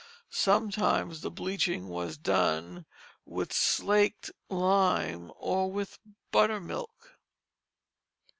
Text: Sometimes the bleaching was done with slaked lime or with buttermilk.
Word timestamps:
Sometimes 0.33 1.21
the 1.21 1.29
bleaching 1.29 1.87
was 1.87 2.17
done 2.17 2.87
with 3.23 3.53
slaked 3.53 4.31
lime 4.49 5.31
or 5.35 5.71
with 5.71 5.99
buttermilk. 6.31 7.19